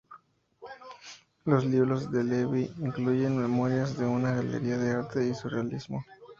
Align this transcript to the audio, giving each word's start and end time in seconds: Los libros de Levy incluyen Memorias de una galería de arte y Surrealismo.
Los 1.45 1.63
libros 1.63 2.11
de 2.11 2.23
Levy 2.23 2.73
incluyen 2.79 3.37
Memorias 3.37 3.95
de 3.99 4.07
una 4.07 4.31
galería 4.33 4.79
de 4.79 4.93
arte 4.95 5.27
y 5.27 5.35
Surrealismo. 5.35 6.03